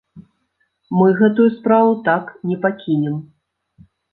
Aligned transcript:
Мы 0.99 1.09
гэтую 1.19 1.45
справу 1.57 1.91
так 2.09 2.35
не 2.53 2.57
пакінем. 2.67 3.21